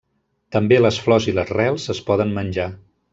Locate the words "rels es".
1.57-2.03